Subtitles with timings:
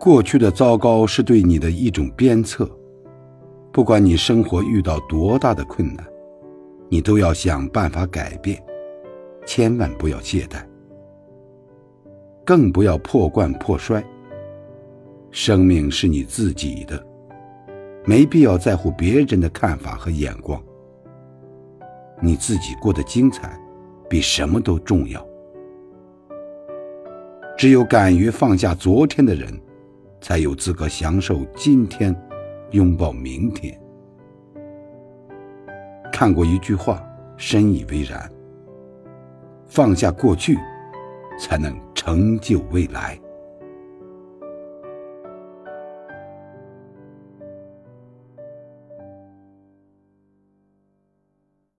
[0.00, 2.66] 过去的糟糕是对你的一种鞭策，
[3.70, 6.02] 不管你生活遇到多大的困难，
[6.88, 8.58] 你都要想办法改变，
[9.44, 10.64] 千万不要懈怠，
[12.46, 14.02] 更不要破罐破摔。
[15.30, 17.06] 生命是你自己的，
[18.06, 20.58] 没必要在乎别人的看法和眼光。
[22.22, 23.54] 你自己过得精彩，
[24.08, 25.22] 比什么都重要。
[27.54, 29.52] 只有敢于放下昨天的人，
[30.20, 32.14] 才有资格享受今天，
[32.72, 33.78] 拥抱明天。
[36.12, 37.02] 看过一句话，
[37.36, 38.30] 深以为然：
[39.66, 40.58] 放下过去，
[41.38, 43.18] 才能成就未来。